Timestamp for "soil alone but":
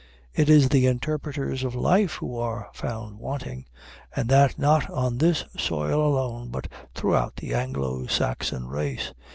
5.55-6.67